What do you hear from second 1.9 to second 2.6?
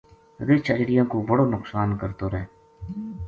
کرتو رہ